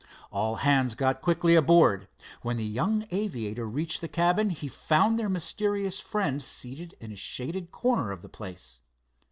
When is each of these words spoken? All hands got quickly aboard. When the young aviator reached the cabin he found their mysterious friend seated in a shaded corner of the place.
All 0.31 0.55
hands 0.55 0.95
got 0.95 1.21
quickly 1.21 1.53
aboard. 1.53 2.07
When 2.41 2.57
the 2.57 2.65
young 2.65 3.05
aviator 3.11 3.67
reached 3.69 4.01
the 4.01 4.07
cabin 4.07 4.49
he 4.49 4.67
found 4.67 5.19
their 5.19 5.29
mysterious 5.29 5.99
friend 5.99 6.41
seated 6.41 6.93
in 6.99 7.11
a 7.11 7.15
shaded 7.15 7.69
corner 7.71 8.11
of 8.11 8.23
the 8.23 8.27
place. 8.29 8.81